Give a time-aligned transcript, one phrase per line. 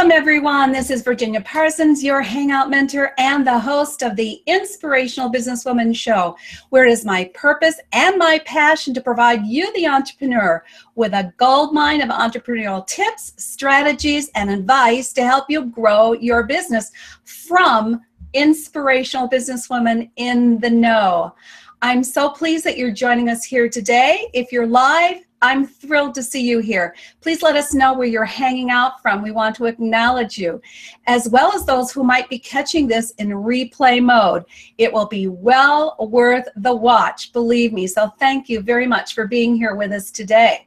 [0.00, 0.72] Welcome, everyone.
[0.72, 6.38] This is Virginia Parsons, your Hangout mentor and the host of the Inspirational Businesswoman Show,
[6.70, 11.34] where it is my purpose and my passion to provide you, the entrepreneur, with a
[11.36, 16.90] gold mine of entrepreneurial tips, strategies, and advice to help you grow your business
[17.24, 18.00] from
[18.32, 21.34] inspirational businesswoman in the know.
[21.82, 24.30] I'm so pleased that you're joining us here today.
[24.32, 26.94] If you're live, I'm thrilled to see you here.
[27.20, 29.22] Please let us know where you're hanging out from.
[29.22, 30.60] We want to acknowledge you,
[31.06, 34.44] as well as those who might be catching this in replay mode.
[34.78, 37.86] It will be well worth the watch, believe me.
[37.86, 40.66] So thank you very much for being here with us today.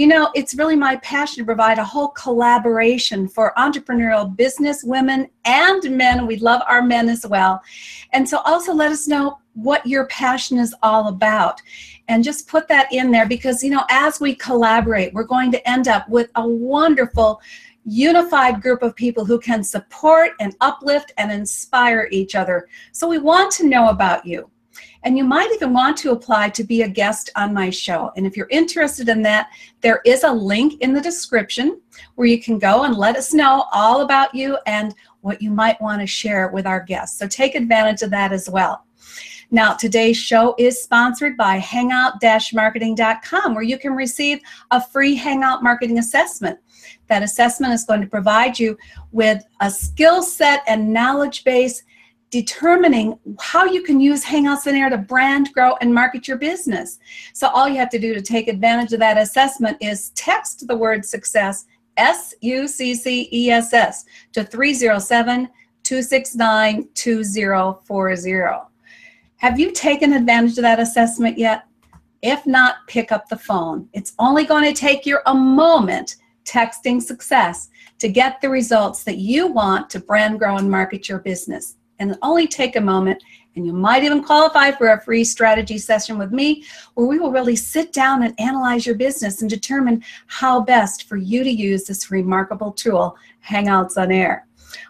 [0.00, 5.28] You know, it's really my passion to provide a whole collaboration for entrepreneurial business women
[5.44, 6.26] and men.
[6.26, 7.60] We love our men as well.
[8.14, 11.60] And so also let us know what your passion is all about
[12.08, 15.68] and just put that in there because you know as we collaborate we're going to
[15.68, 17.38] end up with a wonderful
[17.84, 23.18] unified group of people who can support and uplift and inspire each other so we
[23.18, 24.48] want to know about you
[25.02, 28.12] and you might even want to apply to be a guest on my show.
[28.16, 29.48] And if you're interested in that
[29.80, 31.80] there is a link in the description
[32.14, 35.80] where you can go and let us know all about you and what you might
[35.80, 37.18] want to share with our guests.
[37.18, 38.84] So take advantage of that as well.
[39.52, 44.38] Now, today's show is sponsored by hangout-marketing.com, where you can receive
[44.70, 46.60] a free Hangout marketing assessment.
[47.08, 48.78] That assessment is going to provide you
[49.10, 51.82] with a skill set and knowledge base
[52.30, 56.98] determining how you can use Hangouts on Air to brand, grow, and market your business.
[57.32, 60.76] So all you have to do to take advantage of that assessment is text the
[60.76, 62.44] word success, S-U-C-C-E-S-S,
[64.32, 65.48] to 307
[65.82, 68.70] 269 2040.
[69.36, 71.64] Have you taken advantage of that assessment yet?
[72.22, 73.88] If not, pick up the phone.
[73.92, 79.18] It's only going to take you a moment texting success to get the results that
[79.18, 81.76] you want to brand, grow, and market your business.
[82.00, 83.22] And only take a moment,
[83.54, 87.30] and you might even qualify for a free strategy session with me where we will
[87.30, 91.84] really sit down and analyze your business and determine how best for you to use
[91.84, 93.16] this remarkable tool,
[93.46, 94.46] Hangouts on Air.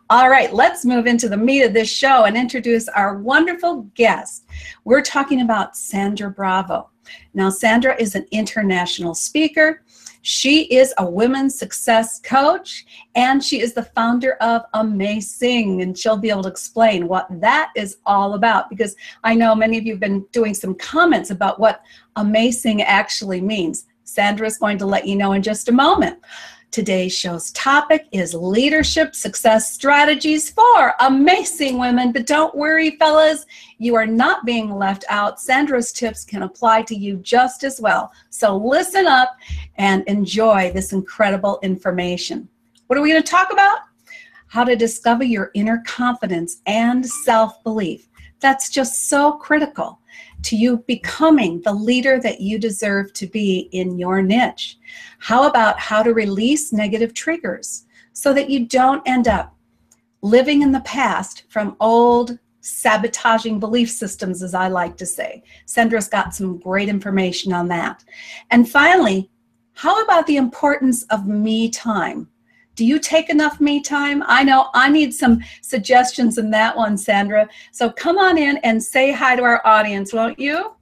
[0.08, 4.44] All right, let's move into the meat of this show and introduce our wonderful guest.
[4.84, 6.90] We're talking about Sandra Bravo.
[7.34, 9.82] Now, Sandra is an international speaker.
[10.22, 15.82] She is a women's success coach and she is the founder of AmaSSSing.
[15.82, 19.78] And she'll be able to explain what that is all about because I know many
[19.78, 21.82] of you have been doing some comments about what
[22.16, 23.86] AmaSSSing actually means.
[24.04, 26.18] Sandra is going to let you know in just a moment.
[26.70, 32.12] Today's show's topic is leadership success strategies for amazing women.
[32.12, 33.44] But don't worry, fellas,
[33.78, 35.40] you are not being left out.
[35.40, 38.12] Sandra's tips can apply to you just as well.
[38.28, 39.34] So listen up
[39.78, 42.48] and enjoy this incredible information.
[42.86, 43.78] What are we going to talk about?
[44.46, 48.06] How to discover your inner confidence and self belief.
[48.38, 49.98] That's just so critical
[50.42, 54.78] to you becoming the leader that you deserve to be in your niche.
[55.18, 59.54] How about how to release negative triggers so that you don't end up
[60.22, 65.42] living in the past from old sabotaging belief systems, as I like to say.
[65.66, 68.04] Sandra's got some great information on that.
[68.50, 69.30] And finally,
[69.72, 72.28] how about the importance of me time?
[72.76, 74.22] Do you take enough me time?
[74.26, 77.48] I know I need some suggestions in that one, Sandra.
[77.72, 80.72] So come on in and say hi to our audience, won't you?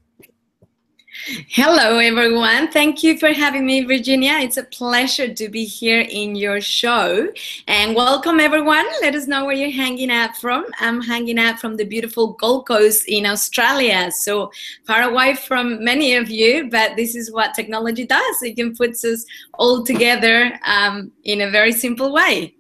[1.27, 2.71] Hello, everyone.
[2.71, 4.35] Thank you for having me, Virginia.
[4.35, 7.29] It's a pleasure to be here in your show.
[7.67, 8.87] And welcome, everyone.
[9.03, 10.67] Let us know where you're hanging out from.
[10.79, 14.13] I'm hanging out from the beautiful Gold Coast in Australia.
[14.13, 14.53] So
[14.87, 18.43] far away from many of you, but this is what technology does.
[18.43, 22.55] It can put us all together um, in a very simple way.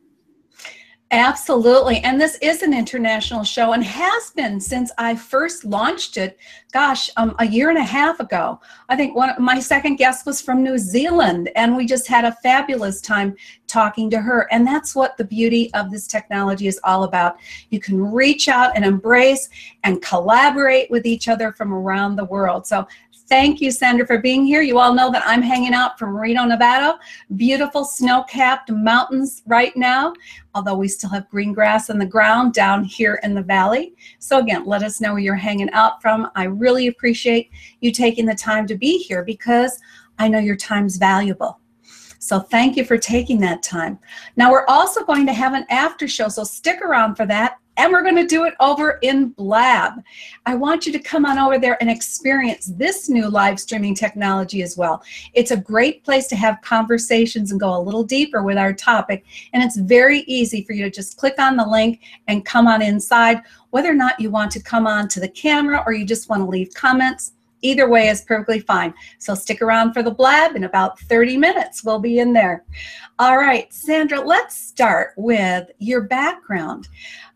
[1.10, 2.00] Absolutely.
[2.00, 6.38] And this is an international show and has been since I first launched it,
[6.70, 8.60] gosh, um, a year and a half ago.
[8.90, 12.36] I think one my second guest was from New Zealand and we just had a
[12.42, 13.34] fabulous time
[13.66, 14.48] talking to her.
[14.50, 17.36] And that's what the beauty of this technology is all about.
[17.70, 19.48] You can reach out and embrace
[19.84, 22.66] and collaborate with each other from around the world.
[22.66, 22.86] So
[23.28, 24.62] Thank you, Sandra, for being here.
[24.62, 26.98] You all know that I'm hanging out from Reno, Nevada.
[27.36, 30.14] Beautiful snow-capped mountains right now,
[30.54, 33.94] although we still have green grass on the ground down here in the valley.
[34.18, 36.30] So again, let us know where you're hanging out from.
[36.36, 39.78] I really appreciate you taking the time to be here because
[40.18, 41.60] I know your time's valuable.
[42.20, 43.98] So thank you for taking that time.
[44.36, 47.92] Now we're also going to have an after show, so stick around for that and
[47.92, 50.02] we're going to do it over in Blab.
[50.44, 54.62] I want you to come on over there and experience this new live streaming technology
[54.62, 55.02] as well.
[55.32, 59.24] It's a great place to have conversations and go a little deeper with our topic,
[59.52, 62.82] and it's very easy for you to just click on the link and come on
[62.82, 63.40] inside,
[63.70, 66.42] whether or not you want to come on to the camera or you just want
[66.42, 67.32] to leave comments
[67.62, 68.94] Either way is perfectly fine.
[69.18, 70.54] So stick around for the blab.
[70.54, 72.64] In about 30 minutes, we'll be in there.
[73.20, 76.86] All right, Sandra, let's start with your background.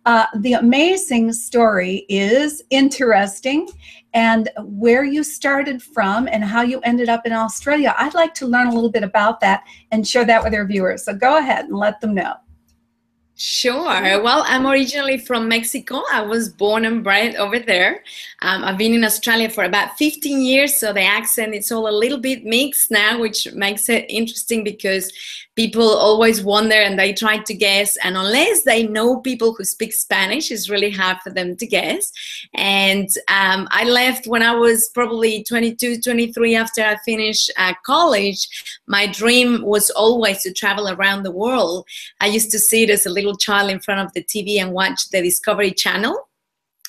[0.06, 3.68] Uh, the amazing story is interesting
[4.14, 7.96] and where you started from and how you ended up in Australia.
[7.98, 11.04] I'd like to learn a little bit about that and share that with our viewers.
[11.04, 12.34] So go ahead and let them know.
[13.44, 14.22] Sure.
[14.22, 16.02] Well, I'm originally from Mexico.
[16.12, 18.04] I was born and bred over there.
[18.42, 21.90] Um, I've been in Australia for about 15 years, so the accent is all a
[21.90, 25.10] little bit mixed now, which makes it interesting because
[25.54, 27.96] people always wonder and they try to guess.
[27.98, 32.10] And unless they know people who speak Spanish, it's really hard for them to guess.
[32.54, 38.48] And um, I left when I was probably 22, 23 after I finished uh, college.
[38.86, 41.86] My dream was always to travel around the world.
[42.20, 44.72] I used to see it as a little child in front of the TV and
[44.72, 46.28] watch the Discovery Channel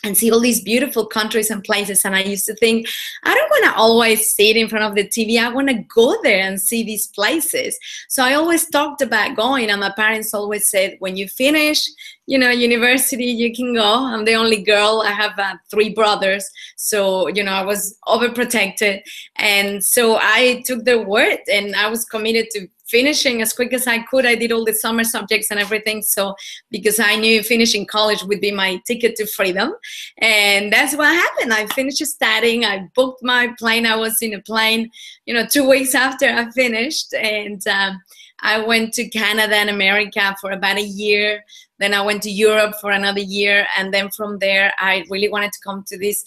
[0.04, 2.04] and see all these beautiful countries and places.
[2.04, 2.88] And I used to think,
[3.24, 5.40] I don't want to always sit in front of the TV.
[5.40, 7.78] I want to go there and see these places.
[8.10, 9.70] So I always talked about going.
[9.70, 11.88] And my parents always said, when you finish,
[12.26, 14.06] you know, university, you can go.
[14.06, 15.04] I'm the only girl.
[15.06, 16.50] I have uh, three brothers.
[16.76, 19.02] So, you know, I was overprotected.
[19.38, 23.88] And so I took their word and I was committed to finishing as quick as
[23.88, 24.24] I could.
[24.24, 26.04] I did all the summer subjects and everything.
[26.04, 26.36] So
[26.70, 29.74] because I knew finishing college would be my ticket to freedom.
[30.20, 31.52] And that's what happened.
[31.54, 32.66] I finished studying.
[32.66, 33.88] I booked my plane.
[33.88, 34.92] I was in a plane,
[35.26, 37.16] you know, two weeks after I finished.
[37.16, 38.00] And um,
[38.42, 41.44] I went to Canada and America for about a year.
[41.80, 43.66] Then I went to Europe for another year.
[43.76, 46.24] And then from there, I really wanted to come to this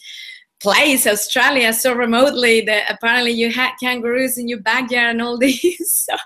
[0.60, 6.06] place, Australia, so remotely that apparently you had kangaroos in your backyard and all this.
[6.06, 6.16] so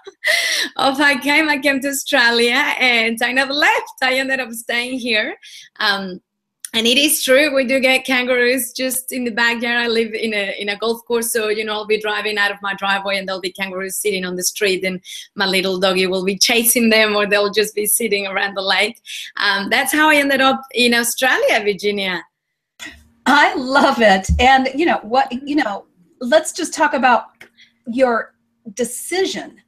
[0.77, 1.49] off I came.
[1.49, 3.95] I came to Australia and I never left.
[4.03, 5.37] I ended up staying here.
[5.79, 6.21] Um,
[6.73, 10.33] and it is true we do get kangaroos just in the backyard i live in
[10.33, 13.19] a in a golf course so you know i'll be driving out of my driveway
[13.19, 15.01] and there'll be kangaroos sitting on the street and
[15.35, 19.01] my little doggy will be chasing them or they'll just be sitting around the lake
[19.37, 22.23] um, that's how i ended up in australia virginia
[23.31, 24.29] I love it.
[24.41, 25.47] And you know what, mm-hmm.
[25.47, 25.87] you know,
[26.21, 27.27] let's just talk about
[27.87, 28.35] your
[28.75, 29.61] decision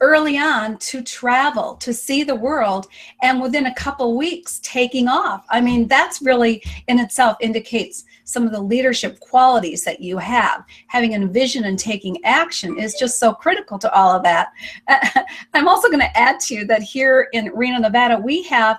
[0.00, 2.86] early on to travel, to see the world,
[3.22, 5.44] and within a couple weeks taking off.
[5.50, 10.62] I mean, that's really in itself indicates some of the leadership qualities that you have.
[10.86, 14.52] Having a vision and taking action is just so critical to all of that.
[15.54, 18.78] I'm also going to add to you that here in Reno, Nevada, we have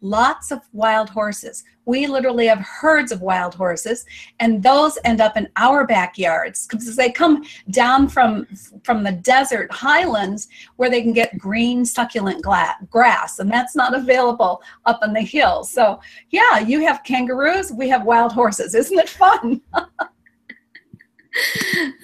[0.00, 1.64] lots of wild horses.
[1.84, 4.04] We literally have herds of wild horses,
[4.40, 8.46] and those end up in our backyards because they come down from
[8.82, 12.42] from the desert highlands where they can get green succulent
[12.90, 15.70] grass, and that's not available up on the hills.
[15.70, 16.00] So
[16.30, 18.74] yeah, you have kangaroos, we have wild horses.
[18.74, 19.60] Isn't it fun?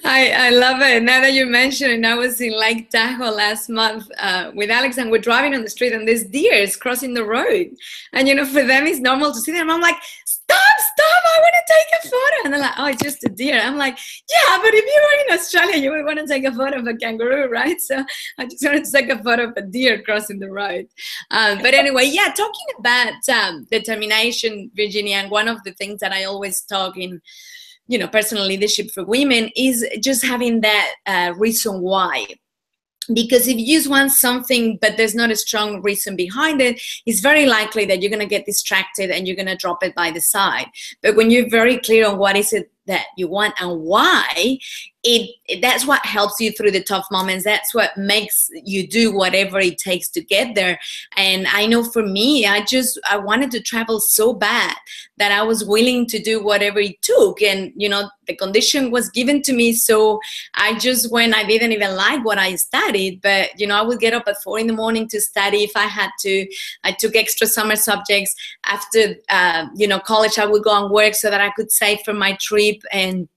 [0.03, 1.01] I, I love it.
[1.01, 4.97] Now that you mention it, I was in Lake Tahoe last month uh, with Alex,
[4.97, 7.71] and we're driving on the street, and there's deers crossing the road.
[8.11, 9.69] And you know, for them, it's normal to see them.
[9.69, 11.23] I'm like, stop, stop!
[11.35, 12.35] I want to take a photo.
[12.43, 13.59] And they're like, oh, it's just a deer.
[13.59, 13.97] I'm like,
[14.29, 16.87] yeah, but if you were in Australia, you would want to take a photo of
[16.87, 17.79] a kangaroo, right?
[17.81, 18.03] So
[18.37, 20.87] I just wanted to take a photo of a deer crossing the road.
[21.31, 26.11] Um, but anyway, yeah, talking about um, determination, Virginia, and one of the things that
[26.11, 27.21] I always talk in
[27.87, 32.25] you know personal leadership for women is just having that uh, reason why.
[33.13, 37.19] Because if you just want something but there's not a strong reason behind it it's
[37.19, 40.09] very likely that you're going to get distracted and you're going to drop it by
[40.09, 40.67] the side.
[41.01, 44.57] But when you're very clear on what is it that you want and why
[45.03, 47.43] it, that's what helps you through the tough moments.
[47.43, 50.79] That's what makes you do whatever it takes to get there.
[51.17, 54.75] And i know for me i just i wanted to travel so bad
[55.17, 57.41] that i was willing to do whatever it took.
[57.41, 59.73] And you know the condition was given to me.
[59.73, 60.19] So
[60.55, 63.99] i just went i didn't even like what i studied but you know i would
[63.99, 65.63] get up at four in the morning to study.
[65.63, 66.47] If i had to
[66.85, 68.33] i took extra summer subjects.
[68.65, 71.99] After uh, you know college i would go and work so that i could save
[72.05, 73.27] for my trip and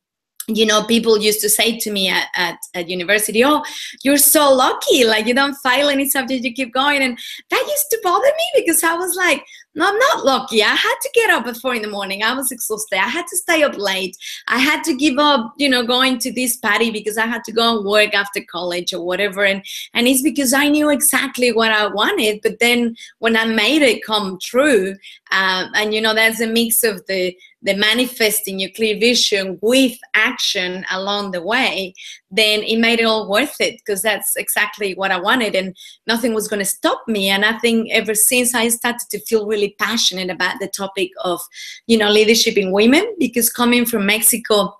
[0.48, 3.64] you know people used to say to me at, at, at, university oh
[4.04, 7.02] you're so lucky like you don't fail any subject you keep going.
[7.02, 7.18] And
[7.50, 10.62] that used to bother me because i was like no i'm not lucky.
[10.62, 12.22] I had to get up at four in the morning.
[12.22, 12.98] I was exhausted.
[12.98, 14.16] I had to stay up late.
[14.46, 17.52] I had to give up you know going to this party because i had to
[17.52, 19.44] go and work after college or whatever.
[19.44, 23.82] And and it's because i knew exactly what i wanted but then when i made
[23.82, 24.94] it come true
[25.32, 29.98] um, and you know that's a mix of the the manifesting your clear vision with
[30.14, 31.92] action along the way
[32.30, 36.34] then it made it all worth it because that's exactly what i wanted and nothing
[36.34, 37.28] was going to stop me.
[37.28, 41.40] And i think ever since i started to feel really passionate about the topic of
[41.86, 44.76] you know leadership in women because coming from mexico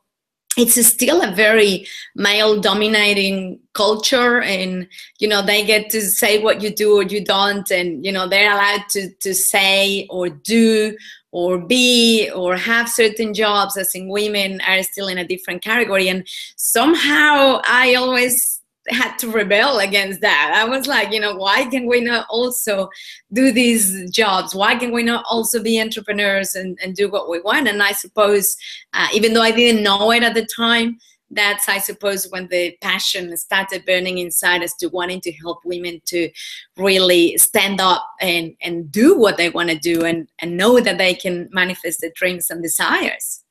[0.57, 6.63] it's still a very male dominating culture and you know they get to say what
[6.63, 10.97] you do or you don't and you know they're allowed to to say or do
[11.33, 16.09] or be or have certain jobs as in women are still in a different category.
[16.09, 20.53] And somehow i always had to rebel against that.
[20.55, 22.89] I was like, you know, why can we not also
[23.33, 24.55] do these jobs?
[24.55, 27.69] Why can we not also be entrepreneurs and, and do what we want?
[27.69, 28.57] And I suppose,
[28.93, 30.99] uh, even though I didn't know it at the time,
[31.31, 36.01] that's, I suppose, when the passion started burning inside us to wanting to help women
[36.07, 36.31] to
[36.77, 40.99] really stand up and, and do what they want to do and, and know that
[40.99, 43.43] they can manifest their dreams and desires.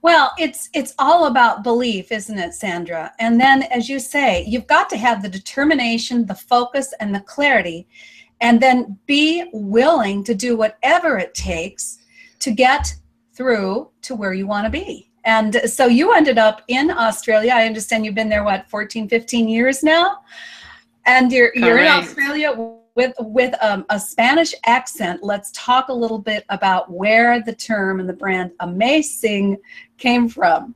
[0.00, 3.12] Well, it's it's all about belief, isn't it, Sandra?
[3.18, 7.20] And then as you say, you've got to have the determination, the focus and the
[7.20, 7.88] clarity
[8.40, 11.98] and then be willing to do whatever it takes
[12.40, 12.94] to get
[13.32, 15.10] through to where you want to be.
[15.24, 17.52] And so you ended up in Australia.
[17.54, 20.20] I understand you've been there what 14 15 years now.
[21.06, 21.66] And you're Correct.
[21.66, 26.90] you're in Australia with with um, a Spanish accent, let's talk a little bit about
[26.90, 29.56] where the term and the brand amaSSSing
[29.98, 30.74] came from.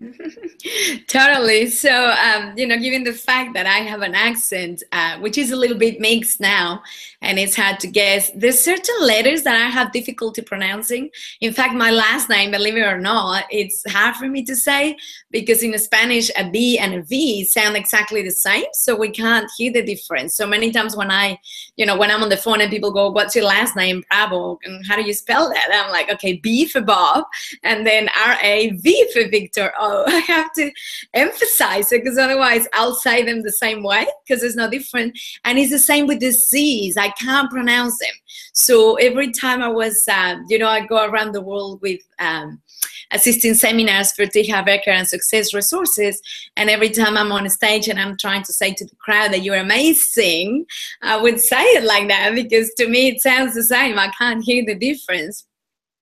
[1.08, 1.66] totally.
[1.66, 5.50] So, um, you know, given the fact that I have an accent, uh, which is
[5.50, 6.82] a little bit mixed now,
[7.20, 11.10] and it's hard to guess, there's certain letters that I have difficulty pronouncing.
[11.42, 14.96] In fact, my last name, believe it or not, it's hard for me to say
[15.30, 19.50] because in Spanish, a B and a V sound exactly the same, so we can't
[19.58, 20.34] hear the difference.
[20.34, 21.38] So many times when I,
[21.76, 24.58] you know, when I'm on the phone and people go, "What's your last name?" Bravo,
[24.64, 25.68] and how do you spell that?
[25.72, 27.24] I'm like, okay, B for Bob,
[27.62, 29.72] and then R A V for Victor.
[30.06, 30.70] I have to
[31.14, 35.18] emphasize it because otherwise I'll say them the same way because it's no different.
[35.44, 36.96] And it's the same with the C's.
[36.96, 38.14] I can't pronounce them.
[38.52, 42.60] So every time I was, uh, you know, I go around the world with um,
[43.12, 44.48] assisting seminars for T.
[44.48, 46.20] Harv Eker and Success Resources.
[46.56, 49.32] And every time I'm on a stage and I'm trying to say to the crowd
[49.32, 50.66] that you're amazing,
[51.02, 53.98] I would say it like that because to me it sounds the same.
[53.98, 55.46] I can't hear the difference.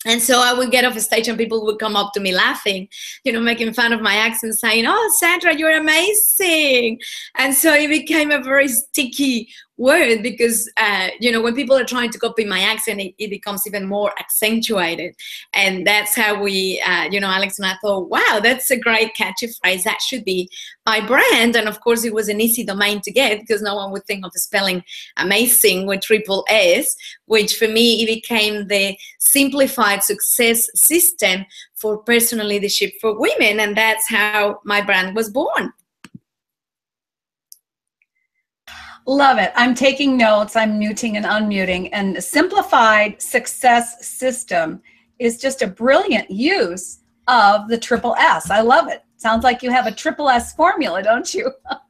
[0.07, 2.89] And so I would get off stage and people would come up to me laughing,
[3.25, 7.01] you know, making fun of my accent, saying, Oh, Sandra, you're amazing.
[7.37, 9.49] And so it became a very sticky
[9.79, 13.31] word because uh, you know when people are trying to copy my accent it, it
[13.31, 15.15] becomes even more accentuated.
[15.53, 19.15] And that's how we uh, you know alex and i thought wow that's a great
[19.15, 20.51] catchy phrase that should be
[20.85, 21.57] my brand.
[21.57, 24.25] And of course it was an easy domain to get because no one would think
[24.25, 24.83] of the spelling
[25.17, 31.47] amazing with triple s which for me it became the simplified success system
[31.79, 33.61] for personal leadership for women.
[33.61, 35.73] And that's how my brand was born
[39.09, 39.53] Love it.
[39.57, 40.55] I'm taking notes.
[40.55, 41.89] I'm muting and unmuting.
[41.93, 44.83] And the simplified success system
[45.19, 48.51] is just a brilliant use of the triple S.
[48.51, 49.03] I love it.
[49.17, 51.51] Sounds like you have a triple S formula, don't you?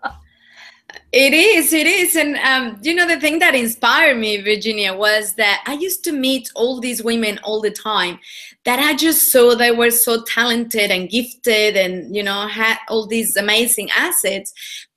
[1.11, 2.17] It is, it is.
[2.17, 6.13] And, um, you know, the thing that inspired me, Virginia, was that I used to
[6.13, 8.19] meet all these women all the time
[8.65, 13.07] that I just saw they were so talented and gifted and, you know, had all
[13.07, 14.53] these amazing assets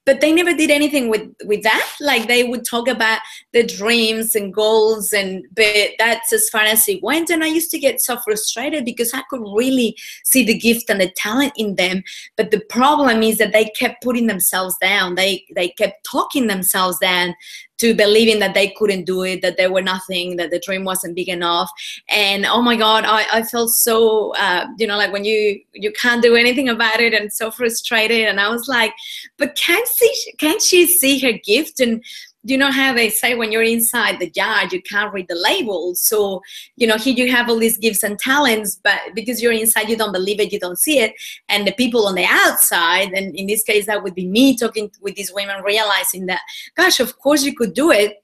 [0.06, 1.90] but they never did anything with with that.
[2.00, 3.20] Like they would talk about
[3.54, 7.30] the dreams and goals and but that's as far as it went.
[7.30, 11.00] And i used to get so frustrated because i could really see the gift and
[11.00, 12.04] the talent in them.
[12.38, 15.16] But the problem is that they kept putting themselves down.
[15.16, 17.36] They they kept talking themselves down
[17.82, 21.16] to believing that they couldn't do it, that they were nothing, that the dream wasn't
[21.16, 21.70] big enough.
[22.10, 25.92] And oh my God, I, I felt so, uh, you know, like when you you
[25.92, 28.28] can't do anything about it and so frustrated.
[28.28, 28.94] And I was like,
[29.38, 32.04] but can't see, can't she see her gift and
[32.44, 36.00] you know how they say when you're inside the jar you can't read the labels.
[36.00, 36.42] So
[36.76, 39.98] you know here you have all these gifts and talents but because you're inside you
[39.98, 41.14] don't believe it you don't see it.
[41.50, 44.92] And the people on the outside and in this case that would be me talking
[45.02, 46.42] with these women realizing that
[46.76, 48.24] gosh of course you could do it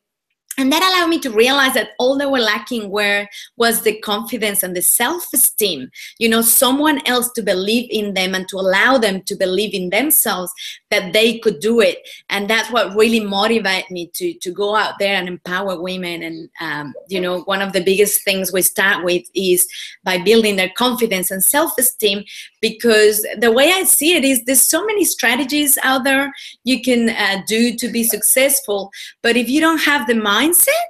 [0.57, 4.63] and that allowed me to realize that all they were lacking were was the confidence
[4.63, 5.89] and the self-esteem.
[6.19, 9.89] You know someone else to believe in them and to allow them to believe in
[9.89, 10.51] themselves
[10.89, 11.99] that they could do it.
[12.29, 16.23] And that's what really motivated me to to go out there and empower women.
[16.23, 19.67] And um, you know one of the biggest things we start with is
[20.03, 22.23] by building their confidence and self-esteem
[22.61, 26.33] because the way i see it is there's so many strategies out there
[26.63, 28.91] you can uh, do to be successful.
[29.21, 30.87] But if you don't have the mind mindset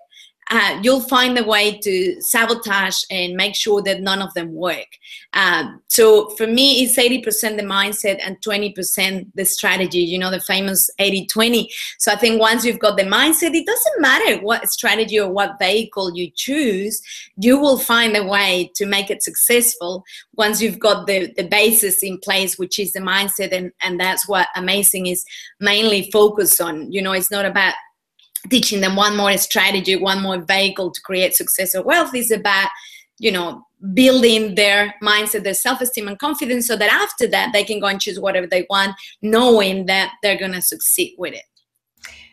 [0.50, 4.88] uh, you'll find a way to sabotage and make sure that none of them work.
[5.34, 10.40] Um, so for me, it's 80% the mindset and 20% the strategy, you know, the
[10.40, 11.70] famous 80 20.
[12.00, 15.60] So I think once you've got the mindset, it doesn't matter what strategy or what
[15.60, 17.02] vehicle you choose,
[17.36, 22.04] you will find a way to make it successful once you've got the, the basis
[22.04, 23.52] in place, which is the mindset.
[23.52, 25.26] And, and that's what amaSSSing is
[25.60, 26.90] mainly focused on.
[26.90, 27.74] You know, it's not about
[28.50, 32.14] teaching them one more strategy, one more vehicle to create success or wealth.
[32.16, 32.70] is about,
[33.20, 33.64] you know,
[33.94, 38.02] building their mindset, their self-esteem and confidence so that after that they can go and
[38.02, 41.44] choose whatever they want, knowing that they're gonna succeed with it.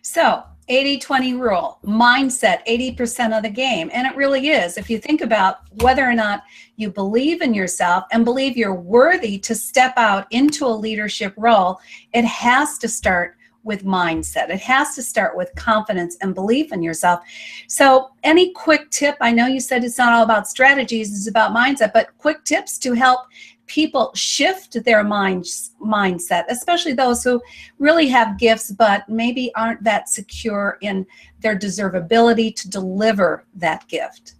[0.03, 3.91] So 80-20 rule, mindset, 80% of the game.
[3.93, 4.79] And it really is.
[4.79, 6.43] If you think about whether or not
[6.77, 11.81] you believe in yourself and believe you're worthy to step out into a leadership role,
[12.15, 14.51] it has to start with mindset.
[14.51, 17.21] It has to start with confidence and belief in yourself.
[17.67, 19.17] So, any quick tip?
[19.21, 22.79] I know you said it's not all about strategies, it's about mindset, but quick tips
[22.79, 23.21] to help
[23.67, 27.41] people shift their minds mindset, especially those who
[27.79, 31.07] really have gifts but maybe aren't that secure in
[31.41, 34.35] their deservability to deliver that gift.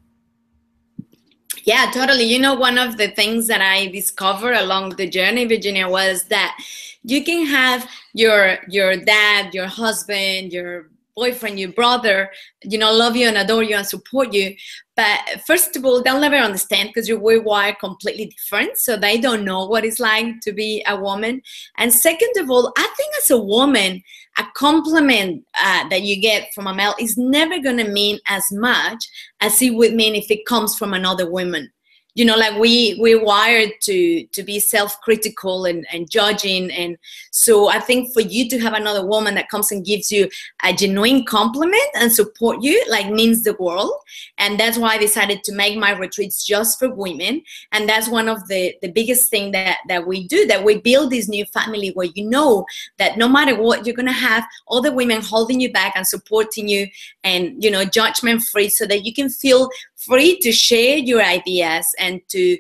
[1.65, 2.25] Yeah, totally.
[2.25, 6.57] You know, one of the things that I discovered along the journey, Virginia, was that
[7.05, 12.31] you can have your your dad your husband your boyfriend your brother
[12.63, 14.55] you know love you and adore you and support you
[14.97, 19.45] but first of all they'll never understand because you're wired completely different so they don't
[19.45, 21.41] know what it's like to be a woman
[21.79, 24.03] and second of all i think as a woman
[24.39, 28.45] a compliment uh, that you get from a male is never going to mean as
[28.53, 29.05] much
[29.41, 31.71] as it would mean if it comes from another woman
[32.15, 36.71] you know like we we're wired to to be self-critical and, and judging.
[36.71, 36.97] And
[37.31, 40.29] so i think for you to have another woman that comes and gives you
[40.63, 43.93] a genuine compliment and support you like means the world.
[44.39, 47.43] And that's why i decided to make my retreats just for women.
[47.73, 51.11] And that's one of the the biggest thing that that we do that we build
[51.11, 52.65] this new family where you know
[52.99, 56.69] that no matter what you're gonna have all the women holding you back and supporting
[56.69, 56.87] you
[57.25, 59.69] and you know judgment free so that you can feel
[60.07, 62.59] free to share your ideas and to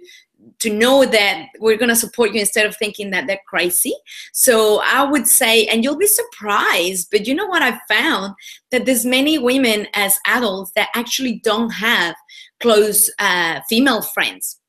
[0.59, 3.95] to know that we're going to support you instead of thinking that they're crazy.
[4.33, 8.35] So I would say, and you'll be surprised, but you know what I found?
[8.71, 12.15] That there's many women as adults that actually don't have
[12.61, 14.61] close uh, female friends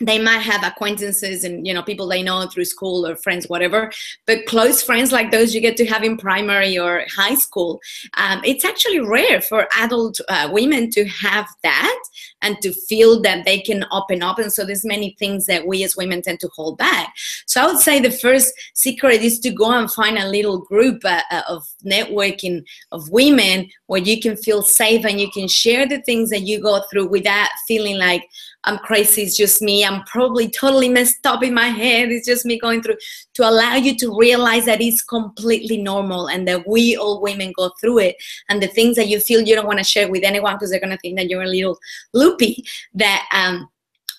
[0.00, 3.90] they might have acquaintances and you know people they know through school or friends whatever
[4.26, 7.80] but close friends like those you get to have in primary or high school
[8.16, 12.02] um, it's actually rare for adult uh, women to have that
[12.42, 15.84] and to feel that they can open up and so there's many things that we
[15.84, 17.12] as women tend to hold back.
[17.46, 21.04] So i would say the first secret is to go and find a little group
[21.04, 25.86] uh, uh of networking of women where you can feel safe and you can share
[25.86, 28.26] the things that you go through without feeling like
[28.64, 29.84] I'm crazy, it's just me.
[29.84, 32.10] I'm probably totally messed up in my head.
[32.10, 32.96] It's just me going through
[33.34, 37.70] to allow you to realize that it's completely normal and that we all women go
[37.80, 38.16] through it.
[38.50, 40.80] And the things that you feel you don't want to share with anyone because they're
[40.80, 41.78] going to think that you're a little
[42.12, 43.68] loopy, that um,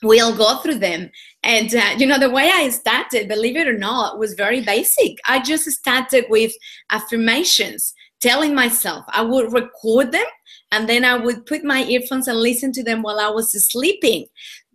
[0.01, 1.11] we all go through them.
[1.43, 5.17] And, uh, you know, the way I started, believe it or not, was very basic.
[5.27, 6.51] I just started with
[6.89, 10.25] affirmations, telling myself I would record them
[10.71, 14.25] and then I would put my earphones and listen to them while I was sleeping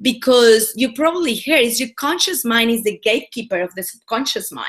[0.02, 4.68] because you probably hear is your conscious mind is the gatekeeper of the subconscious mind.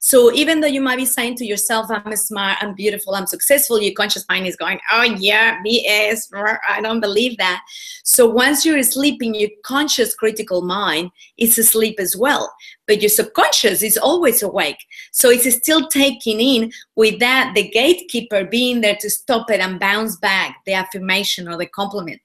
[0.00, 3.80] So even though you might be saying to yourself, I'm smart, I'm beautiful, I'm successful,
[3.80, 6.28] your conscious mind is going, oh yeah, BS,
[6.68, 7.62] I don't believe that.
[8.04, 12.52] So once you're sleeping, your conscious critical mind is asleep as well.
[12.86, 14.78] But your subconscious is always awake.
[15.12, 19.78] So it's still taking in with that, the gatekeeper being there to stop it and
[19.80, 22.20] bounce back the affirmation or the compliment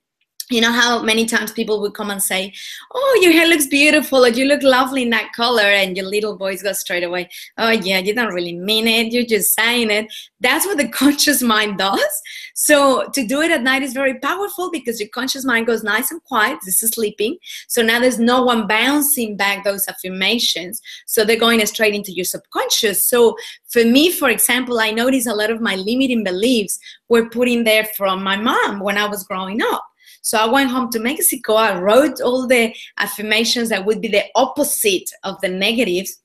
[0.54, 2.54] you know how many times people would come and say,
[2.94, 6.38] Oh, your hair looks beautiful, or you look lovely in that color, and your little
[6.38, 10.14] voice goes straight away, Oh, yeah, you don't really mean it, you're just saying it.
[10.40, 12.22] That's what the conscious mind does.
[12.54, 16.12] So, to do it at night is very powerful because your conscious mind goes nice
[16.12, 17.38] and quiet, this is sleeping.
[17.68, 20.82] So, now there's no one bouncing back those affirmations.
[21.08, 23.08] So, they're going straight into your subconscious.
[23.08, 23.36] So,
[23.70, 26.78] for me, for example, I notice a lot of my limiting beliefs
[27.10, 29.84] were put in there from my mom when I was growing up.
[30.24, 31.56] So I went home to Mexico.
[31.56, 36.23] I wrote all the affirmations that would be the opposite of the negatives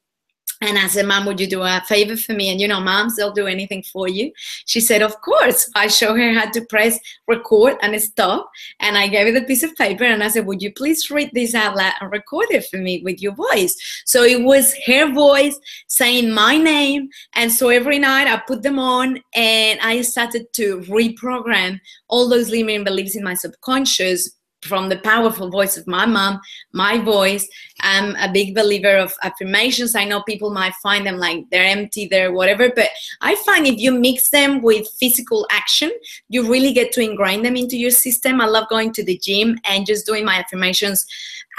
[0.60, 2.50] and I said, Mom, would you do a favor for me?
[2.50, 4.32] And you know, moms, they'll do anything for you.
[4.66, 5.70] She said, Of course.
[5.76, 8.50] I show her how to press record and stop.
[8.80, 11.30] And I gave her the piece of paper and I said, Would you please read
[11.32, 13.76] this out loud and record it for me with your voice?
[14.04, 17.08] So it was her voice saying my name.
[17.34, 22.50] And so every night I put them on and I started to reprogram all those
[22.50, 26.40] limiting beliefs in my subconscious from the powerful voice of my mom,
[26.72, 27.48] my voice.
[27.80, 29.94] I'm a big believer of affirmations.
[29.94, 32.88] I know people might find them like they're empty, they're whatever, but
[33.20, 35.90] I find if you mix them with physical action,
[36.28, 38.40] you really get to ingrain them into your system.
[38.40, 41.06] I love going to the gym and just doing my affirmations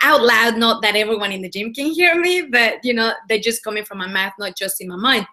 [0.03, 0.57] out loud.
[0.57, 3.85] Not that everyone in the gym can hear me, but you know, they're just coming
[3.85, 5.27] from my mouth, not just in my mind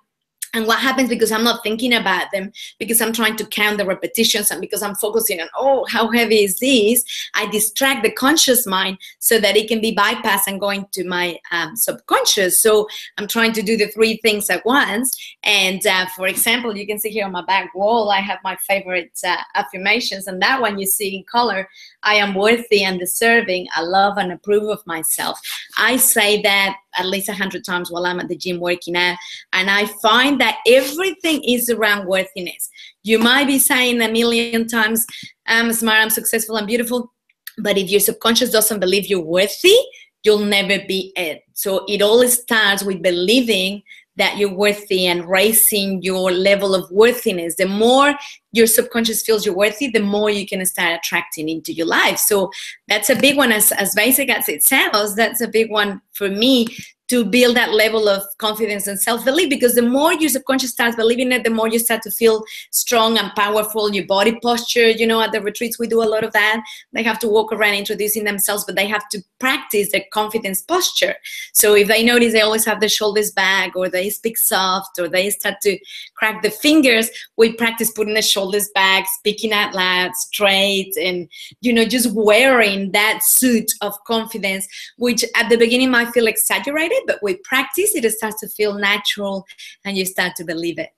[0.57, 3.87] and what happens because i'm not thinking about them because i'm trying to count the
[3.87, 7.05] repetitions and because i'm focusing on oh how heavy is this?
[7.35, 11.39] I distract the conscious mind so that it can be bypassed and going to my
[11.53, 12.63] um, subconscious.
[12.63, 12.89] So
[13.19, 15.17] i'm trying to do the three things at once.
[15.43, 18.57] And uh, for example you can see here on my back wall i have my
[18.57, 20.27] favorite uh, affirmations.
[20.27, 21.69] And that one you see in color
[22.03, 23.67] i am worthy and deserving.
[23.75, 25.41] I love and approve of myself.
[25.77, 29.17] I say that at least a hundred times while I'm at the gym working out.
[29.53, 32.71] And I find that everything is around worthiness.
[33.03, 35.07] You might be saying a million times,
[35.47, 37.13] I'm smart, I'm successful, I'm beautiful.
[37.59, 39.77] But if your subconscious doesn't believe you're worthy,
[40.25, 41.43] you'll never be it.
[41.55, 43.83] So it all starts with believing
[44.17, 47.57] that you're worthy and raising your level of worthiness.
[47.57, 48.15] The more
[48.53, 52.19] your subconscious feels you're worthy, the more you can start attracting into your life.
[52.19, 52.51] So
[52.89, 56.29] that's a big one, as, as basic as it sounds, that's a big one for
[56.29, 56.67] me
[57.09, 61.33] to build that level of confidence and self-belief because the more your subconscious starts believing
[61.33, 65.21] it the more you start to feel strong and powerful your body posture you know
[65.21, 66.63] at the retreats we do a lot of that.
[66.93, 71.15] They have to walk around introducing themselves but they have to practice their confidence posture.
[71.53, 75.09] So if they notice they always have their shoulders back or they speak soft or
[75.09, 75.79] they start to
[76.17, 81.29] crack the fingers we practice putting the shoulders back speaking out loud straight and
[81.61, 84.67] you know just wearing that suit of confidence
[84.99, 89.47] which at the beginning might feel exaggerated but with practice, it starts to feel natural
[89.85, 90.91] and you start to believe it.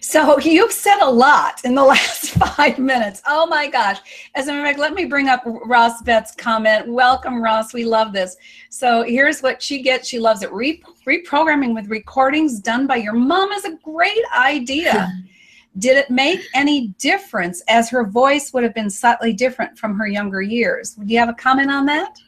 [0.00, 3.20] So you've said a lot in the last five minutes.
[3.26, 3.98] Oh my gosh.
[4.34, 6.88] As a matter of fact, let me bring up Ross Betts' comment.
[6.88, 7.74] Welcome, Ross.
[7.74, 8.36] We love this.
[8.70, 10.08] So here's what she gets.
[10.08, 10.52] She loves it.
[10.52, 15.12] Re- reprogramming with recordings done by your mom is a great idea.
[15.78, 20.08] Did it make any difference as her voice would have been slightly different from her
[20.08, 20.96] younger years?
[20.98, 22.18] Would you have a comment on that?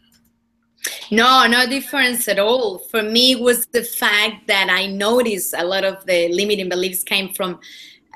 [1.10, 2.78] No, no difference at all.
[2.78, 7.32] For me, was the fact that I noticed a lot of the limiting beliefs came
[7.34, 7.58] from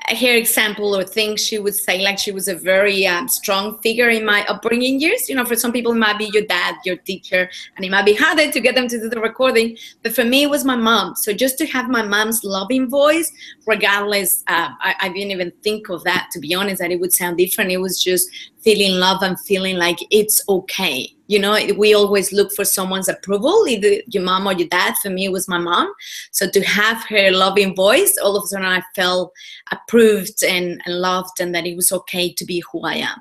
[0.09, 4.09] her example or things she would say like she was a very um, strong figure
[4.09, 5.27] in my upbringing years.
[5.27, 8.05] You know for some people it might be your dad your teacher and it might
[8.05, 9.77] be harder to get them to do the recording.
[10.03, 11.15] But for me it was my mom.
[11.15, 13.31] So just to have my mom's loving voice
[13.65, 17.13] regardless uh, I, I didn't even think of that to be honest that it would
[17.13, 17.71] sound different.
[17.71, 18.29] It was just
[18.65, 21.07] feeling love and feeling like it's okay.
[21.27, 24.95] You know we always look for someone's approval either your mom or your dad.
[25.01, 25.93] For me it was my mom.
[26.31, 29.31] So to have her loving voice all of a sudden i felt
[29.71, 33.19] approved and, and loved and that it was okay to be who i am.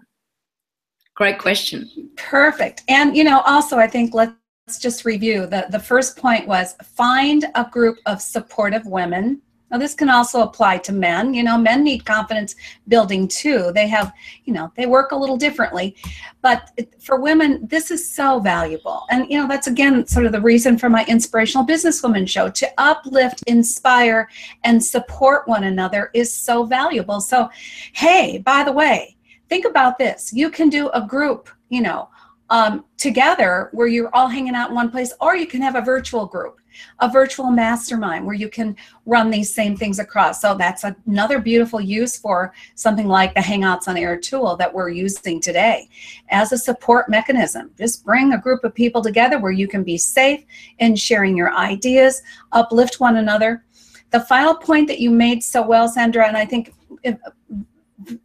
[1.14, 1.88] Great question.
[2.16, 2.82] Perfect.
[2.88, 5.46] And you know also i think let's just review.
[5.46, 9.42] The the first point was find a group of supportive women
[9.74, 11.34] now, this can also apply to men.
[11.34, 12.54] You know, men need confidence
[12.86, 13.72] building too.
[13.74, 14.12] They have,
[14.44, 15.96] you know, they work a little differently.
[16.42, 19.04] But for women, this is so valuable.
[19.10, 22.70] And, you know, that's again sort of the reason for my Inspirational Businesswoman show to
[22.78, 24.28] uplift, inspire,
[24.62, 27.20] and support one another is so valuable.
[27.20, 27.50] So,
[27.94, 29.16] hey, by the way,
[29.48, 30.32] think about this.
[30.32, 32.10] You can do a group, you know,
[32.48, 35.80] um, together where you're all hanging out in one place, or you can have a
[35.80, 36.60] virtual group
[37.00, 40.40] a virtual mastermind where you can run these same things across.
[40.40, 44.90] So that's another beautiful use for something like the Hangouts on Air tool that we're
[44.90, 45.88] using today
[46.30, 47.70] as a support mechanism.
[47.76, 50.44] Just bring a group of people together where you can be safe
[50.78, 53.64] in sharing your ideas, uplift one another.
[54.10, 57.18] The final point that you made so well, Sandra, and I think it,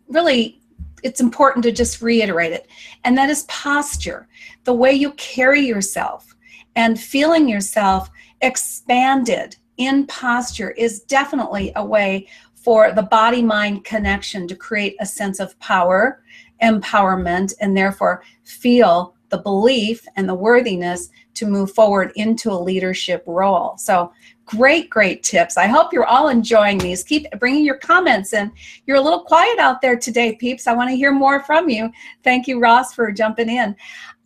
[0.08, 0.62] really
[1.02, 2.68] it's important to just reiterate it,
[3.06, 4.28] and that is posture,
[4.66, 6.36] the way you carry yourself
[6.76, 8.10] and feeling yourself
[8.42, 15.06] expanded in posture is definitely a way for the body mind connection to create a
[15.06, 16.22] sense of power,
[16.62, 23.24] empowerment, and therefore feel the belief and the worthiness to move forward into a leadership
[23.26, 23.78] role.
[23.78, 24.12] So,
[24.50, 25.58] great, great tips.
[25.58, 27.04] I hope you're all enjoying these.
[27.04, 28.52] Keep bringing your comments in.
[28.88, 30.66] You're a little quiet out there today, peeps.
[30.66, 31.92] I want to hear more from you.
[32.24, 33.76] Thank you, Ross, for jumping in.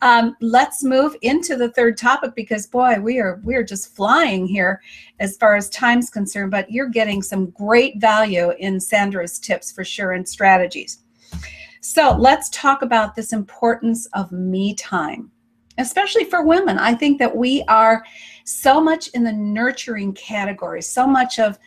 [0.00, 4.46] Um, let's move into the third topic because boy, we are we are just flying
[4.46, 4.80] here
[5.20, 6.50] as far as time's concerned.
[6.50, 11.00] But you're getting some great value in Sandra's tips for sure and strategies.
[11.80, 15.30] So let's talk about this importance of me time,
[15.78, 16.78] especially for women.
[16.78, 18.04] I think that we are
[18.44, 21.58] so much in the nurturing category, so much of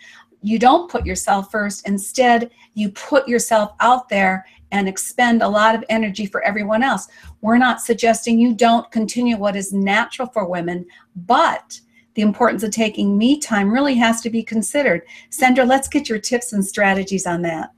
[0.41, 1.87] you don't put yourself first.
[1.87, 7.07] Instead, you put yourself out there and expend a lot of energy for everyone else.
[7.41, 11.79] We're not suggesting you don't continue what is natural for women, but
[12.15, 15.03] the importance of taking me time really has to be considered.
[15.29, 17.69] Sandra, let's get your tips and strategies on that.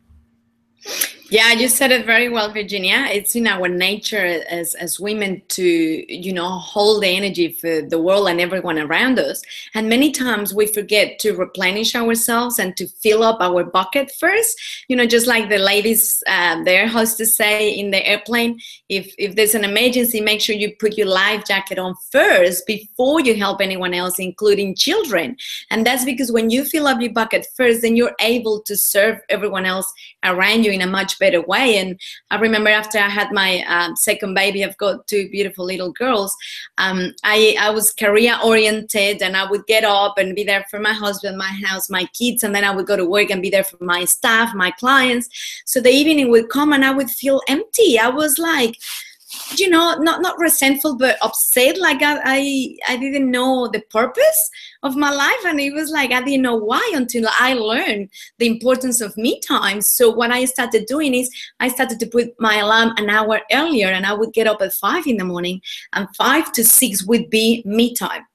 [1.31, 3.05] Yeah, you said it very well, Virginia.
[3.11, 8.01] It's in our nature as, as women to, you know, hold the energy for the
[8.01, 9.43] world and everyone around us.
[9.75, 14.59] And many times we forget to replenish ourselves and to fill up our bucket first.
[14.87, 19.35] You know, just like the ladies, uh, their hostess say in the airplane, if, if
[19.35, 23.61] there's an emergency, make sure you put your life jacket on first before you help
[23.61, 25.37] anyone else, including children.
[25.69, 29.19] And that's because when you fill up your bucket first, then you're able to serve
[29.29, 31.77] everyone else around you in a much better way.
[31.77, 31.99] And
[32.31, 36.35] I remember after I had my um, second baby, I've got two beautiful little girls.
[36.77, 40.79] Um, I, I was career oriented and I would get up and be there for
[40.79, 43.49] my husband, my house, my kids, and then I would go to work and be
[43.49, 45.29] there for my staff, my clients.
[45.65, 47.99] So the evening would come and I would feel empty.
[47.99, 48.75] I was like,
[49.55, 51.77] you know not not resentful but upset.
[51.77, 54.49] Like I, I i didn't know the purpose
[54.83, 55.45] of my life.
[55.45, 59.39] And it was like i didn't know why until i learned the importance of me
[59.41, 59.81] time.
[59.81, 63.87] So what i started doing is i started to put my alarm an hour earlier
[63.87, 65.61] and i would get up at five in the morning
[65.93, 68.25] and five to six would be me time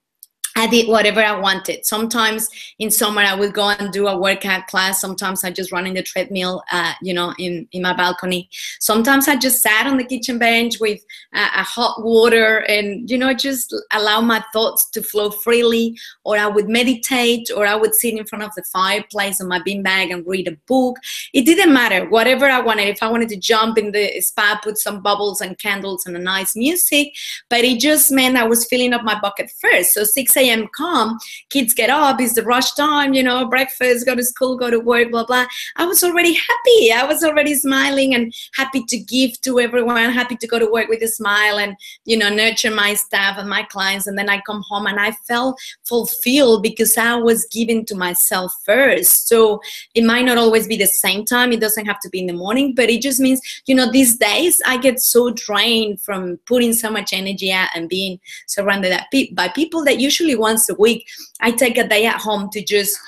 [0.56, 1.84] I did whatever I wanted.
[1.84, 5.00] Sometimes in summer I would go and do a workout class.
[5.00, 8.48] Sometimes I just run in the treadmill, uh, you know, in, in my balcony.
[8.78, 13.34] Sometimes I just sat on the kitchen bench with a hot water and, you know,
[13.34, 15.98] just allow my thoughts to flow freely.
[16.24, 19.58] Or I would meditate or I would sit in front of the fireplace on my
[19.60, 20.98] beanbag and read a book.
[21.32, 22.88] It didn't matter, whatever I wanted.
[22.88, 26.20] If I wanted to jump in the spa, put some bubbles and candles and a
[26.20, 27.12] nice music.
[27.50, 29.94] But it just meant I was filling up my bucket first.
[29.94, 31.18] So 6 a.m come,
[31.50, 34.80] kids get up, it's the rush time, you know, breakfast, go to school, go to
[34.80, 35.46] work, blah, blah.
[35.76, 36.92] I was already happy.
[36.92, 40.88] I was already smiling and happy to give to everyone, happy to go to work
[40.88, 44.06] with a smile and, you know, nurture my staff and my clients.
[44.06, 48.54] And then I come home and I felt fulfilled because I was giving to myself
[48.64, 49.28] first.
[49.28, 49.60] So
[49.94, 51.52] it might not always be the same time.
[51.52, 54.16] It doesn't have to be in the morning, but it just means, you know, these
[54.16, 58.98] days I get so drained from putting so much energy out and being surrounded
[59.32, 61.06] by people that usually once a week.
[61.40, 62.98] I take a day at home to just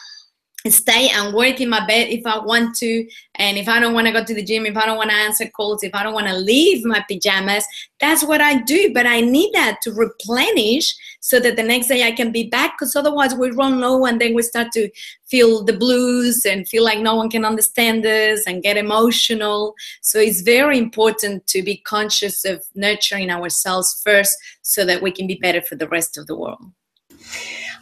[0.70, 3.06] stay and work in my bed if I want to.
[3.36, 5.16] And if I don't want to go to the gym, if I don't want to
[5.16, 7.64] answer calls, if I don't want to leave my pajamas,
[8.00, 8.92] that's what I do.
[8.92, 12.74] But I need that to replenish so that the next day I can be back
[12.74, 14.88] because otherwise we run low and then we start to
[15.26, 19.74] feel the blues and feel like no one can understand us and get emotional.
[20.02, 25.26] So it's very important to be conscious of nurturing ourselves first so that we can
[25.26, 26.62] be better for the rest of the world.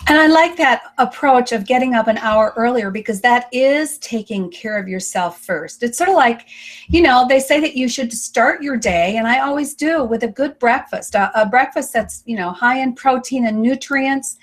[0.07, 4.51] And I like that approach of getting up an hour earlier because that is taking
[4.51, 5.83] care of yourself first.
[5.83, 6.47] It's sort of like,
[6.88, 10.23] you know, they say that you should start your day, and I always do, with
[10.23, 14.38] a good breakfast, a, a breakfast that's, you know, high in protein and nutrients.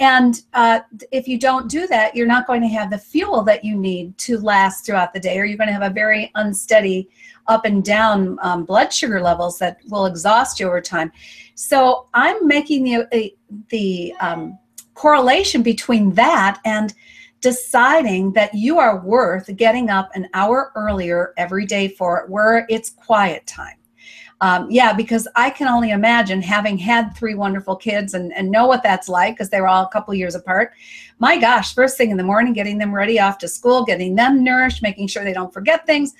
[0.00, 3.64] And uh, if you don't do that, you're not going to have the fuel that
[3.64, 7.08] you need to last throughout the day, or you're going to have a very unsteady
[7.46, 11.10] up and down um, blood sugar levels that will exhaust you over time.
[11.54, 13.34] So I'm making the,
[13.70, 14.58] the um,
[14.96, 16.94] correlation between that and
[17.40, 22.66] deciding that you are worth getting up an hour earlier every day for it where
[22.68, 23.76] it's quiet time.
[24.40, 28.66] Um, yeah, because I can only imagine having had three wonderful kids and, and know
[28.66, 30.72] what that's like because they were all a couple years apart.
[31.18, 34.44] My gosh, first thing in the morning, getting them ready off to school, getting them
[34.44, 36.12] nourished, making sure they don't forget things.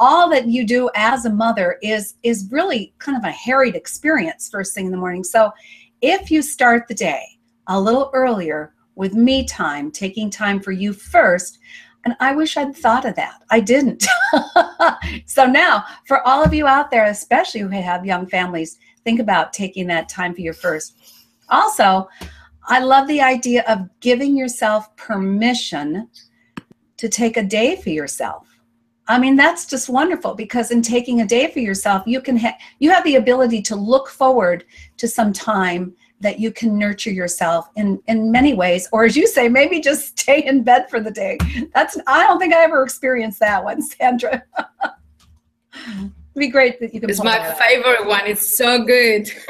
[0.00, 4.48] All that you do as a mother is is really kind of a harried experience
[4.48, 5.22] first thing in the morning.
[5.22, 5.52] So
[6.00, 7.39] if you start the day
[7.70, 11.58] a little earlier with me time, taking time for you first.
[12.04, 13.42] And I wish I'd thought of that.
[13.50, 14.04] I didn't.
[15.26, 19.52] so now, for all of you out there, especially who have young families, think about
[19.52, 20.96] taking that time for you first.
[21.48, 22.08] Also,
[22.66, 26.08] I love the idea of giving yourself permission
[26.96, 28.46] to take a day for yourself.
[29.06, 32.58] I mean, that's just wonderful because in taking a day for yourself, you can ha-
[32.78, 34.64] you have the ability to look forward
[34.98, 39.26] to some time that you can nurture yourself in in many ways or as you
[39.26, 41.38] say maybe just stay in bed for the day.
[41.74, 44.42] That's i don't think i ever experienced that one sandra.
[45.72, 48.26] It'd be great that you can it's my favorite one.
[48.26, 49.30] It's so good.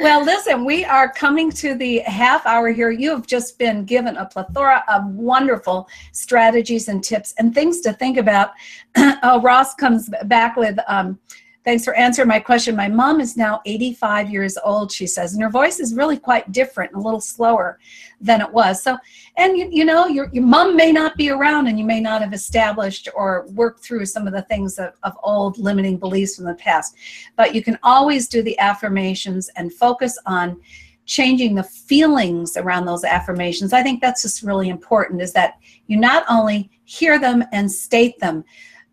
[0.00, 2.90] Well, listen, we are coming to the half hour here.
[2.90, 7.92] You have just been given a plethora of wonderful strategies and tips and things to
[7.92, 8.50] think about.
[8.96, 11.20] oh, Ross comes back with um,
[11.64, 12.76] Thanks for answering my question.
[12.76, 16.52] My mom is now 85 years old, she says, and her voice is really quite
[16.52, 17.78] different, a little slower
[18.20, 18.82] than it was.
[18.82, 18.98] So,
[19.38, 22.20] and you, you know, your, your mom may not be around and you may not
[22.20, 26.44] have established or worked through some of the things of, of old limiting beliefs from
[26.44, 26.96] the past.
[27.34, 30.60] But you can always do the affirmations and focus on
[31.06, 33.72] changing the feelings around those affirmations.
[33.72, 38.18] I think that's just really important is that you not only hear them and state
[38.20, 38.44] them,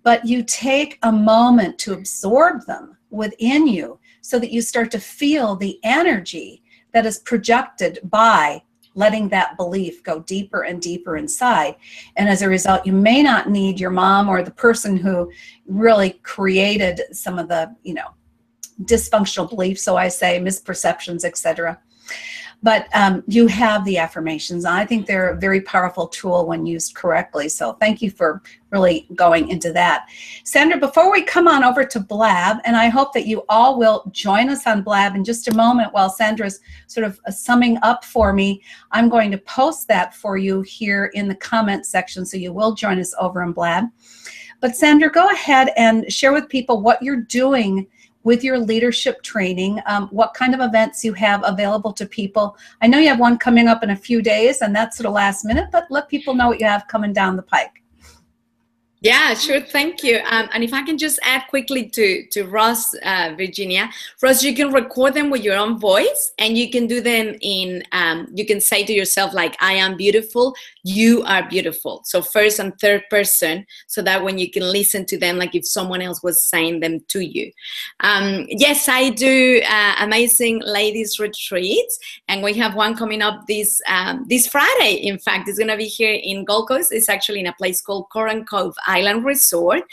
[0.04, 5.00] but you take a moment to absorb them within you so that you start to
[5.00, 8.62] feel the energy that is projected by
[8.94, 11.76] letting that belief go deeper and deeper inside.
[12.18, 15.32] And as a result, you may not need your mom or the person who
[15.66, 18.10] really created some of the, you know,
[18.84, 21.80] dysfunctional beliefs, so I say misperceptions, etc
[22.64, 24.66] but um, you have the affirmations.
[24.66, 27.50] I think they're a very powerful tool when used correctly.
[27.50, 30.08] So thank you for really going into that.
[30.44, 34.04] Sandra, before we come on over to Blab, and I hope that you all will
[34.12, 38.06] join us on Blab in just a moment while Sandra's sort of uh, summing up
[38.06, 42.38] for me, I'm going to post that for you here in the comment section so
[42.38, 43.86] you will join us over in Blab.
[44.60, 47.88] But Sandra, go ahead and share with people what you're doing
[48.24, 52.58] with your leadership training, um, what kind of events you have available to people.
[52.82, 55.14] I know you have one coming up in a few days, and that's sort of
[55.14, 57.81] last minute, but let people know what you have coming down the pike.
[59.04, 59.62] Yeah, sure.
[59.62, 60.20] Thank you.
[60.30, 63.90] Um, and if I can just add quickly to to Ross, uh, Virginia,
[64.22, 67.82] Ross, you can record them with your own voice, and you can do them in.
[67.94, 70.54] Um, you can say to yourself like, "I am beautiful.
[70.84, 75.18] You are beautiful." So first and third person, so that when you can listen to
[75.18, 77.52] them, like if someone else was saying them to you.
[78.02, 83.82] Um, yes, I do uh, amazing ladies retreats, and we have one coming up this
[83.88, 84.94] um, this Friday.
[85.02, 86.92] In fact, it's gonna be here in Gold Coast.
[86.92, 88.76] It's actually in a place called Couran Cove.
[88.98, 89.84] Island Resort,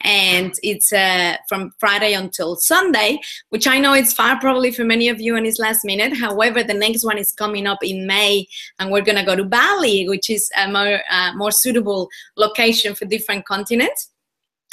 [0.00, 5.08] and it's uh, from Friday until Sunday, which I know it's far probably for many
[5.08, 6.12] of you and it's last minute.
[6.16, 8.46] However, the next one is coming up in May,
[8.78, 13.04] and we're gonna go to Bali, which is a more uh, more suitable location for
[13.04, 14.10] different continents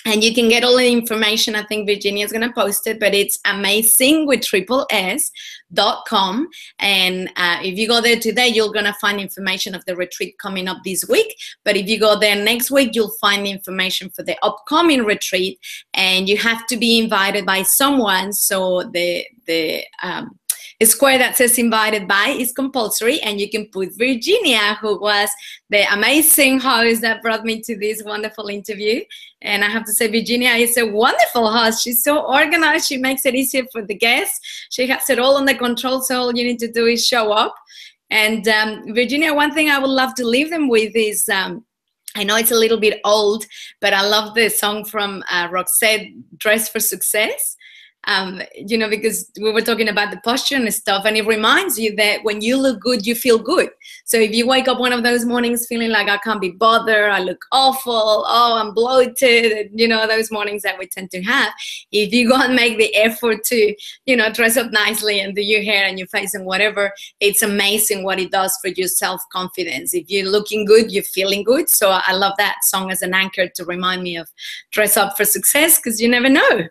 [0.06, 1.56] and you can get all the information.
[1.56, 5.32] I think Virginia is going to post it, but it's amazing with triple S
[5.74, 6.48] dot com.
[6.80, 10.38] And uh, if you go there today, you're going to find information of the retreat
[10.38, 11.36] coming up this week.
[11.64, 15.60] But if you go there next week, you'll find information for the upcoming retreat.
[15.94, 18.32] And you have to be invited by someone.
[18.34, 20.38] So the the um,
[20.84, 25.30] square that says invited by is compulsory, and you can put Virginia, who was
[25.70, 29.02] the amazing host that brought me to this wonderful interview.
[29.42, 31.82] And I have to say, Virginia is a wonderful host.
[31.82, 32.88] She's so organized.
[32.88, 34.68] She makes it easier for the guests.
[34.70, 37.56] She has it all under control, so all you need to do is show up.
[38.10, 41.30] And um, Virginia, one thing I would love to leave them with is.
[41.30, 41.66] Um,
[42.18, 43.44] I know it's a little bit old,
[43.82, 47.58] but I love the song from uh, Roxette, Dress for Success
[48.08, 51.80] um, you know, because we were talking about the posture and stuff, and it reminds
[51.80, 53.70] you that when you look good, you feel good.
[54.06, 57.10] So if you wake up one of those mornings feeling like I can't be bothered,
[57.10, 61.52] I look awful, oh, I'm bloated, you know, those mornings that we tend to have,
[61.92, 63.76] if you go and make the effort to,
[64.06, 67.42] you know, dress up nicely and do your hair and your face and whatever, it's
[67.42, 69.94] amazing what it does for your self confidence.
[69.94, 71.70] If you're looking good, you're feeling good.
[71.70, 74.30] So I love that song as an anchor to remind me of
[74.72, 76.68] dress up for success because you never know.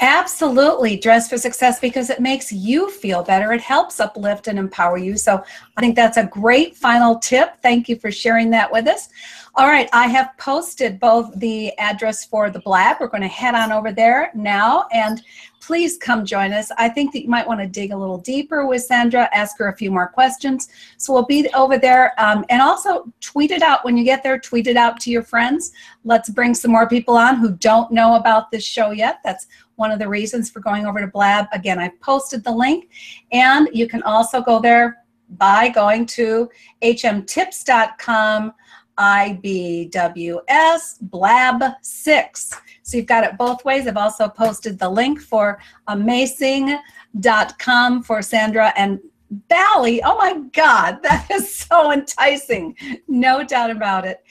[0.00, 0.96] Absolutely.
[0.96, 3.52] Dress for success because it makes you feel better.
[3.52, 5.18] It helps uplift and empower you.
[5.18, 5.44] So
[5.76, 7.60] I think that's a great final tip.
[7.60, 9.10] Thank you for sharing that with us.
[9.56, 9.88] All right.
[9.92, 12.98] I have posted both the address for the Blab.
[13.00, 15.20] We're going to head on over there now and
[15.60, 16.70] please come join us.
[16.78, 19.68] I think that you might want to dig a little deeper with Sandra, ask her
[19.68, 20.68] a few more questions.
[20.96, 22.12] So we'll be over there.
[22.18, 25.22] Um, and also tweet it out when you get there, tweet it out to your
[25.22, 25.72] friends.
[26.04, 29.18] Let's bring some more people on who don't know about this show yet.
[29.24, 31.46] That's one of the reasons for going over to Blab.
[31.52, 32.88] Again, I've posted the link,
[33.32, 35.04] and you can also go there
[35.38, 36.50] by going to
[36.82, 38.52] hmtips.com
[39.00, 42.50] IBWS Blab 6.
[42.82, 43.86] So you've got it both ways.
[43.86, 49.00] I've also posted the link for amazing.com for Sandra and
[49.48, 50.02] Bali.
[50.02, 52.76] Oh my God, that is so enticing.
[53.08, 54.22] No doubt about it.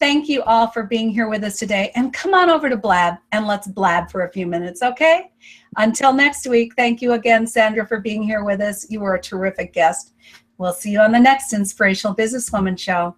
[0.00, 1.90] Thank you all for being here with us today.
[1.96, 5.32] And come on over to Blab and let's blab for a few minutes, okay?
[5.76, 8.88] Until next week, thank you again, Sandra, for being here with us.
[8.88, 10.14] You were a terrific guest.
[10.56, 13.16] We'll see you on the next Inspirational Businesswoman show.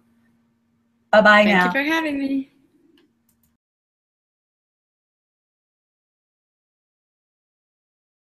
[1.11, 1.65] Bye bye Thank now.
[1.65, 2.50] you for having me.